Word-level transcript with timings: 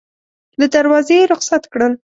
له 0.59 0.65
دروازې 0.73 1.13
یې 1.19 1.29
رخصت 1.33 1.63
کړل. 1.73 1.93